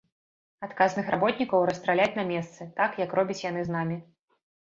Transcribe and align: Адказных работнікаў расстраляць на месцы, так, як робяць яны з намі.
Адказных 0.67 1.09
работнікаў 1.15 1.65
расстраляць 1.69 2.15
на 2.21 2.25
месцы, 2.31 2.67
так, 2.79 2.97
як 3.03 3.13
робяць 3.21 3.37
яны 3.49 3.61
з 3.69 3.77
намі. 3.77 4.01